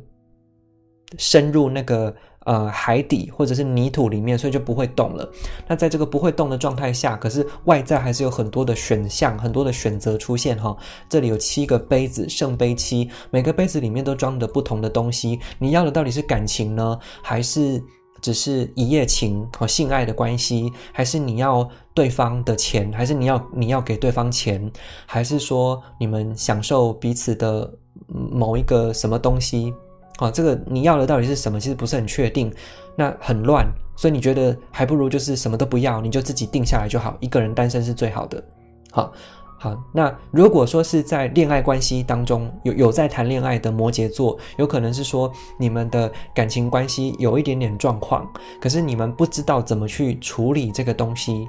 [1.18, 5.28] 深入那个呃海底或者是泥土里面，所以就不会动了。
[5.66, 10.76] 那在这个不会动的状态下，可是外在还是有很多的选项，很多的选择出现哈。
[11.08, 15.40] 这里有七个杯子，圣杯七，每个杯子里面都装着不同的东西。
[15.58, 17.82] 你要的到底是感情呢，还是
[18.22, 20.70] 只是一夜情和性爱的关系？
[20.92, 22.92] 还是你要对方的钱？
[22.92, 24.70] 还是你要你要给对方钱？
[25.06, 27.70] 还是说你们享受彼此的？
[28.06, 29.72] 某一个什么东西，
[30.18, 31.58] 啊，这个你要的到底是什么？
[31.58, 32.52] 其实不是很确定，
[32.96, 38.42] 那很乱，所以你觉得还不如就是什么都不要，你就自己定下来就好，一个人单身是最好的。
[38.90, 39.12] 好，
[39.58, 48.26] 好，那如果说是在恋爱关系当中有有在谈恋爱的摩羯座，有可能是说你们的感情关系有一点点状况，
[48.60, 51.46] 可是你们不知道怎么去处理这个东西。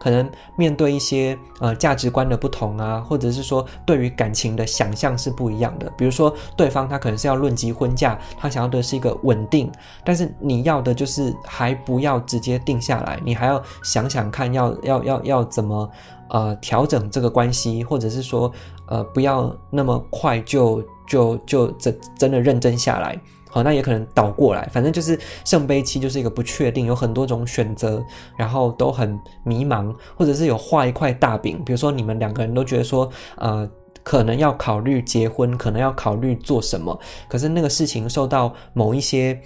[0.00, 5.90] 可能面对一些呃价值观的不同啊，或者是说对于感情的想象是不一样的。
[5.96, 9.70] 比如说对方他可能是要论及婚嫁，他想要的是一个稳定，
[10.04, 15.90] 但是你要的就是还不要直接定下来，你还要想想看要要要要怎么
[16.30, 18.52] 呃调整这个关系，或者是说
[18.86, 23.18] 呃不要那么快就就就真真的认真下来。
[23.50, 28.02] 好，那也可能倒过来，反正就是圣杯七就是一个不确定，有很多种选择，
[28.36, 33.68] 然后都很迷茫，或者是有画一块大饼，比如说你们两个人都觉得说，呃，
[34.02, 39.40] 可能要考虑结婚，可能要考虑做什么，可是那个事情受到某一些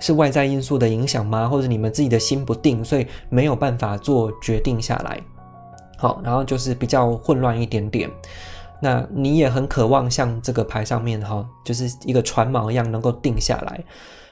[0.00, 1.48] 是外在因素的影响吗？
[1.48, 5.20] 或者你们自己的心不定，所以没有办法做决定下来。
[5.98, 8.10] 好，然后就是比较混乱一点点。
[8.82, 13.84] 那你也很渴望像这个牌上面哈，就是一个船锚一样能够定下来，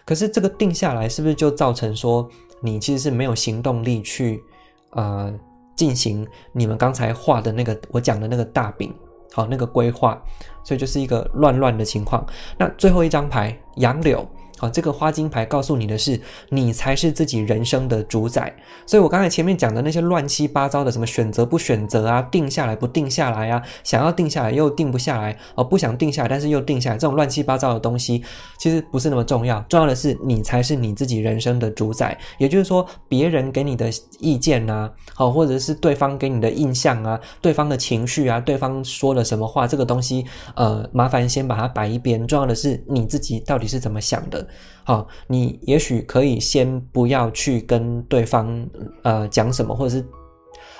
[0.04, 2.28] 可是这个定下来是不是就造成说
[2.60, 4.42] 你其实是没有行动力去
[4.90, 5.32] 呃
[5.76, 8.92] 进行你们刚才画的那个我讲的那个大饼
[9.32, 10.20] 好那个规划，
[10.64, 12.26] 所以就是一个乱乱的情况。
[12.58, 14.28] 那最后一张牌杨柳。
[14.60, 16.20] 好，这个花金牌告诉你的是，
[16.50, 18.54] 你才是自己人生的主宰。
[18.84, 28.22] 所以我刚才前面讲的那些乱七八糟的，什么选择不选择啊，定下来不定下来啊，想要定下来又定不下来，哦，不想定下来但是又定下来，这种乱七八糟的东西，
[28.58, 29.64] 其实不是那么重要。
[29.66, 32.18] 重要的是，你才是你自己人生的主宰。
[32.36, 42.26] 也就是说，别人给你的意见啊，好，或者是对方给你的印象啊，对方的情绪啊，对方说了什么话，这个东西，呃，麻烦先把它摆一边。
[42.26, 44.46] 重要的是你自己到底是怎么想的。
[44.84, 48.66] 好，你也许可以先不要去跟对方
[49.02, 50.04] 呃讲什么，或者是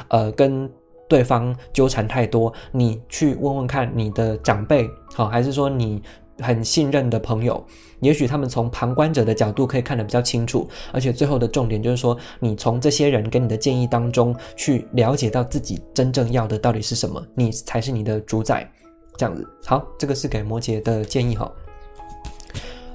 [0.09, 0.69] 呃跟
[1.09, 2.53] 对方纠缠太多。
[2.73, 6.03] 你去问问看你的长辈，好，还是说你
[6.41, 7.63] 很信任的朋友，
[8.01, 10.69] 也许他们从旁观者的角度可以看得比较清楚。
[10.93, 18.69] 而且最后的重点就是说，你从这些人给你的建议当中去了解到自己真正要的到底是什么，你才是你的主宰。
[19.17, 21.53] 这样子，好，这个是给摩羯的建议哈。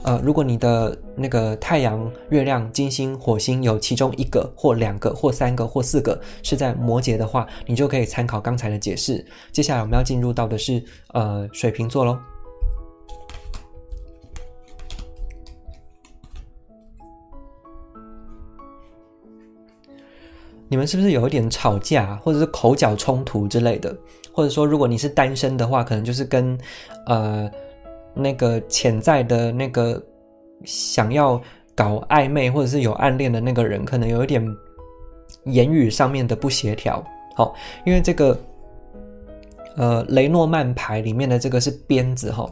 [0.05, 9.25] 呃，如果你的那个太阳、月亮、金星、火星有其中一个或两个或三个或四个是在摩羯的话，你就可以参考刚才的解释。
[9.51, 10.83] 接下来我们要进入到的是
[11.13, 12.15] 呃水瓶座喽。
[20.67, 23.95] 你们是不是有一点吵架，或者是口角冲突之类的？
[24.31, 26.55] 或者说，如果你是单身的话，可能就是跟
[27.07, 27.49] 呃
[28.15, 30.01] 那个潜在的那个
[30.63, 31.39] 想要
[31.75, 34.43] 搞暧昧或者是有暗恋的那个人，可能有一点
[35.43, 37.03] 言语上面的不协调。
[37.35, 37.53] 好，
[37.85, 38.39] 因为这个
[39.75, 42.49] 呃雷诺曼牌里面的这个是鞭子哈。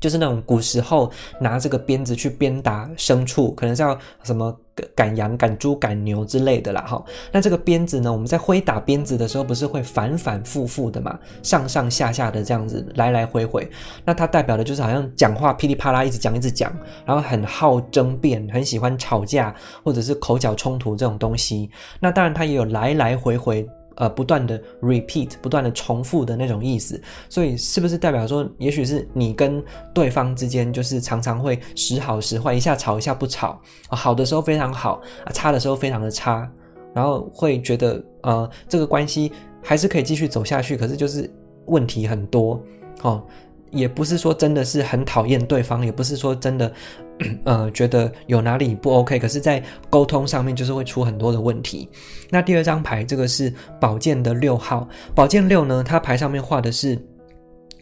[0.00, 4.58] 就是那种古时候拿这个鞭子去鞭打牲畜，可能是要什么
[4.94, 7.04] 赶羊、赶猪、赶牛之类的啦，哈。
[7.30, 13.70] 那这个鞭子呢，我们在挥打鞭子的时候，不是会反反复复的嘛，上上下下的这样子来来回回。
[14.04, 16.74] 那它代表的就是好像讲话噼里啪啦一直讲一直讲，
[17.04, 21.70] 然后很好争辩，很喜欢吵架或者是口角冲突这种东西。
[22.00, 23.68] 那当然它也有来来回回。
[24.00, 26.98] 呃，不断的 repeat，不断的重复的那种意思，
[27.28, 35.02] 所以是不是代表说，也许是你跟对方之间就是常常会时好时坏，一下吵一下不吵，好的时候非常好，
[35.34, 36.50] 差的时候非常的差，
[36.94, 39.30] 然后会觉得呃，这个关系
[39.62, 41.30] 还是可以继续走下去，可是就是
[41.66, 42.58] 问题很多，
[43.02, 43.22] 哦。
[43.70, 46.72] 也不是说真的是很讨厌对方，也不是说真的，
[47.44, 51.88] 呃，觉得有哪里不 OK，可是，在沟通上面就是会出很多的问题。
[52.30, 56.98] 那第二张牌，这个是宝剑的六号，宝剑六呢，它牌上面画的是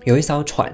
[0.05, 0.73] 有一艘船，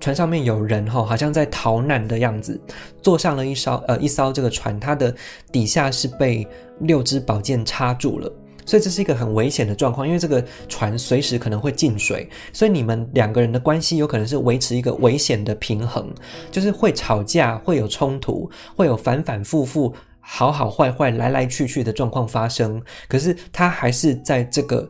[0.00, 2.60] 船上面有人哈，好像在逃难的样子，
[3.02, 5.14] 坐上了一艘呃一艘这个船，它的
[5.52, 6.46] 底下是被
[6.80, 8.32] 六支宝剑插住了。
[8.66, 16.12] 所以这是一个很危险的状况，因为这个船随时可能会进水，所以你们两个人的关系有可能是维持一个危险的平衡，
[16.50, 22.82] 就是会吵架，会有冲突，会有反反复复、好好坏坏、来来去去的状况发生。
[23.08, 24.88] 可是他还是在这个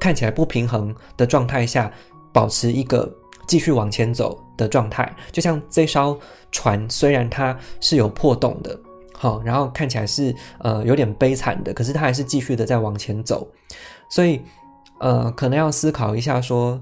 [0.00, 1.92] 看起来不平衡的状态下，
[2.32, 3.14] 保持一个
[3.46, 5.14] 继续往前走的状态。
[5.30, 6.18] 就像这艘
[6.50, 8.78] 船，虽然它是有破洞的。
[9.18, 13.46] 好，然后看起来是呃有点悲惨的，可是他还是继续的在往前走，
[14.08, 14.40] 所以
[15.00, 16.80] 呃可能要思考一下说。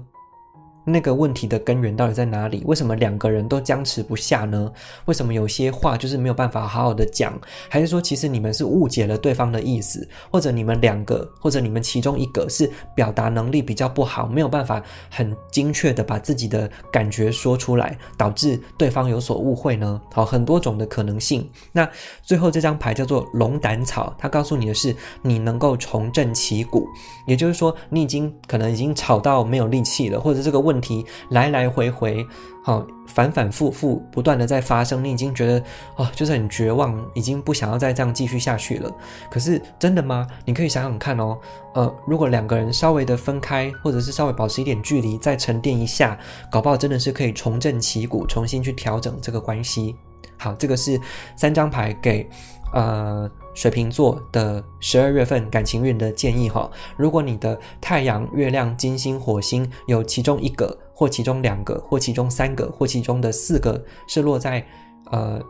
[0.89, 2.63] 那个问题的根源到底在哪里？
[2.65, 4.71] 为什么两个人都僵持不下呢？
[5.03, 7.37] 为什么有些话就是没有办法好好的讲？
[7.67, 14.81] 还是说其实你们是误解了对方的意思，或者你们两个，或者你们其中一个是表达能力比较不好，没有办法
[15.11, 19.99] 很精确的把自己的感觉说出来，导致对方有所误会呢？
[20.13, 21.45] 好，很多种的可能性。
[21.73, 21.85] 那
[22.23, 26.87] 最后这张牌叫做龙胆草，它告诉你的是你能够重振旗鼓，
[27.27, 30.76] 也就是说你已经可能已经吵到没有力气了，或者这个问。
[30.77, 32.23] 问题来来回回，
[32.63, 35.63] 好反反复复，不断的在发生，你已经觉得
[35.95, 38.91] 哦，就是很绝望，已经不想要再这样继续下去了。
[39.31, 40.27] 可是真的吗？
[40.45, 41.35] 你可以想想看哦，
[41.73, 46.15] 呃，如果两个人稍微的分开，或者是稍微保持一点距离，再沉淀一下，
[46.51, 49.95] 搞不好真的是可以重振旗鼓，重新去调整这个关系。
[50.37, 51.01] 好，这个是
[51.35, 52.29] 三张牌给。
[52.73, 64.63] 呃，水瓶座的十二月份感情运的建议哈，如果你的太阳、月亮、金星、火星有其中一个，或其中两个，或其中三个，或其中的四个是落在
[65.09, 65.41] 呃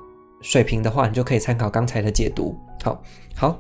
[0.42, 2.58] 水瓶的话，你就可以参考刚才的解读。
[2.82, 3.04] 好，
[3.36, 3.60] 好，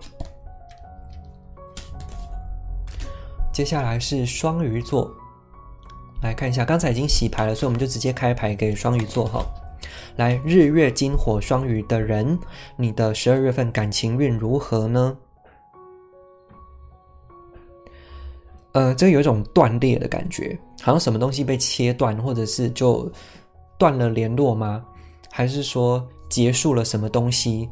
[3.51, 5.11] 接下来是双鱼座，
[6.21, 9.45] 来看一下，刚才已经洗牌了，所以我们就直接开牌给双鱼座哈。
[10.15, 12.37] 来，日月金火双鱼的人，
[12.75, 15.17] 你的十二月份感情运如何呢？
[18.73, 23.11] 呃，这有一种断裂的感觉，好像什么东西被切断，或者是就
[23.77, 24.85] 断了联络吗？
[25.31, 27.69] 还是说结束了什么东西？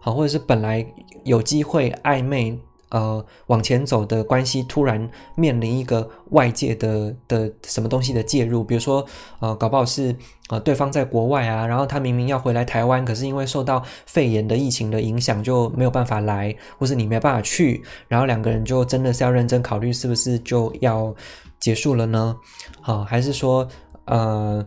[0.00, 0.84] 好，或者是本来
[1.24, 2.58] 有机会暧昧？
[2.90, 9.04] 呃，往前走的关系突然面临一个外界的的什么东西的介入，比如说，
[9.40, 10.14] 呃，搞不好是
[10.48, 21.14] 呃对方在国外啊，然后他明明要回来台湾，可是因为受到肺炎的疫情的影响，就没有办法来，或是你没办法去，然后两个人就真的是要认真考虑是不是就要
[21.58, 22.36] 结束了呢？
[22.80, 23.66] 好，还是说，
[24.06, 24.66] 呃。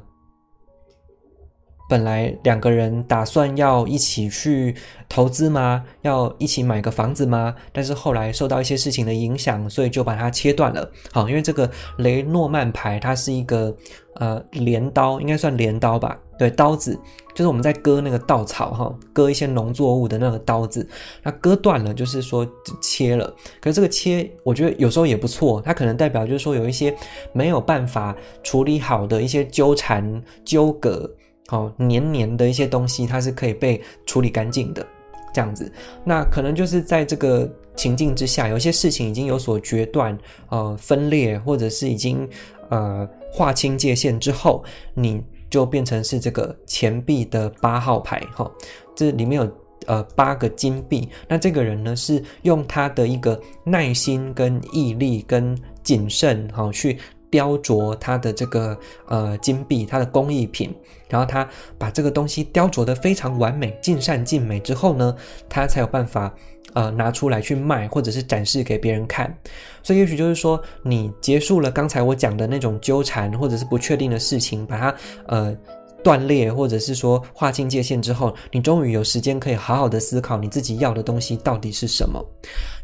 [1.93, 4.75] 本来两个人打算要一起去
[5.07, 5.83] 投资吗？
[6.01, 7.53] 要一起买个房子吗？
[7.71, 10.91] 但是后来受到一些事情的影响，所以就把它切断了。
[11.11, 11.69] 好，因为这个
[11.99, 13.71] 雷诺曼牌它是一个
[14.15, 16.17] 呃镰刀，应该算镰刀吧？
[16.39, 16.99] 对，刀子
[17.35, 20.89] 就是我们在割那个稻草哈，割一些农作物的那个刀子。
[21.21, 22.43] 那割断了，就是说
[22.81, 23.31] 切了。
[23.61, 26.91] 可是这个切，我觉得有时候也不错，它可能代表就是说有一些
[27.33, 31.07] 没有办法处理好的一些纠缠纠葛。
[31.47, 34.85] 好黏黏的一些东西，它是可以被处理干净的，
[35.33, 35.71] 这样子。
[36.03, 40.17] 那可能就是在这个情境之下，有些事情已经有所决断、
[40.49, 42.27] 呃分裂，或者是已经
[42.69, 44.63] 呃划清界限之后，
[44.93, 48.21] 你就变成是这个钱币的八号牌。
[48.33, 48.49] 哈，
[48.95, 49.51] 这里面有
[49.85, 51.09] 呃八个金币。
[51.27, 56.97] 那这个人呢，是用他的一个耐心、跟毅力、跟谨慎，好去。
[57.33, 58.77] 雕琢它的这个
[59.07, 60.71] 呃金币，它的工艺品，
[61.09, 65.15] 然后他把这个东西雕琢的非常完美，尽善尽美之后呢，
[65.49, 66.31] 他才有办法
[66.73, 69.35] 呃拿出来去卖，或者是展示给别人看。
[69.81, 75.57] 所以也许就是说，你结束了刚才我讲的那种纠缠或者是不确定的事情，把它呃。
[76.03, 82.23] 断裂，或者是说划清界限之后，你终于有时间可以好好的思考你自己要的东西到底是什么。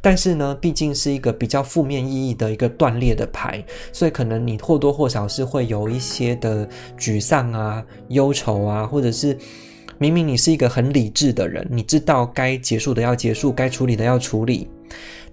[0.02, 6.68] 但是呢，毕竟是一个比较负面意义的一个断裂的牌，所以可能你或多或少是会有一些的
[6.98, 9.38] 沮丧啊、忧愁啊，或者是
[9.98, 14.70] 明明你是一个很理智的人，你知道该结束的要结束，该处理的要处理，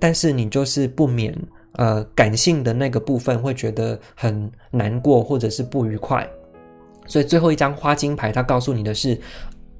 [0.00, 1.32] 但是你就是不免
[1.74, 6.28] 呃感性的那个部分会觉得很难过，或者是不愉快。
[7.06, 9.18] 所以最后一张花金牌，它告诉你的是，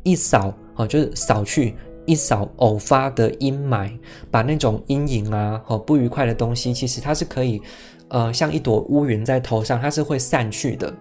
[0.03, 1.75] 一扫哦，就是扫去
[2.05, 3.91] 一扫偶发的阴霾，
[4.31, 7.61] 把那种阴影啊，和不愉快的东西，其实它是可以，
[8.09, 10.93] 呃，像一朵乌云在头上，它是会散去的。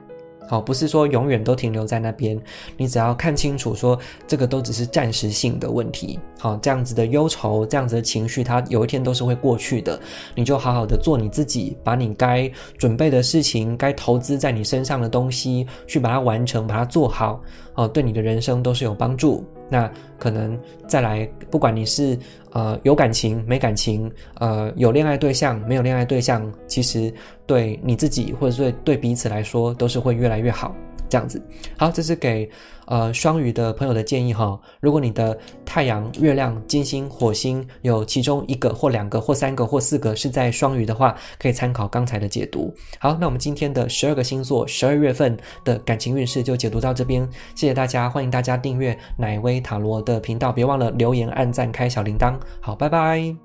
[0.48, 2.40] 好，不是说永远都停留在那边，
[2.78, 6.20] 你只要看清楚，说这个都只是暂时性的问题。
[6.40, 10.00] 好，这样子的忧愁，这样子的情绪，它有一天都是会过去的。
[10.36, 17.42] 你就好好的做你自己，把你该准备的事情，该投资在你身上的东西，去把它完成，把它做好。
[17.74, 19.44] 哦，对你的人生都是有帮助。
[19.70, 20.58] 那可能
[20.88, 22.18] 再来，不管你是
[22.52, 27.14] 呃有感情没感情，呃有恋爱对象没有恋爱对象，其实
[27.46, 30.76] 对你自己或者对对彼此来说，都是会越来越好。
[31.10, 31.42] 这样子，
[31.78, 32.50] 好，这是给
[32.88, 34.60] 呃双鱼的朋友的建议哈。
[34.80, 42.74] 如果你的太阳、月亮、金星、火星有其中一个或两个或三个或四个是在双鱼的话，可以参考刚才的解读。
[43.00, 52.36] 好，那我们今天的十二个星座十二月份的感情运势就解读到这边，谢谢大家，欢迎大家订阅奶威塔罗的频道，别忘了留言、按赞、开小铃铛。
[52.60, 53.45] 好，拜拜。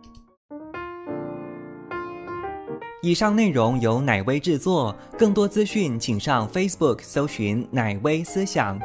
[3.03, 8.79] 以上内容由奶威制作，更多资讯请上 Facebook 搜寻“奶威思想”。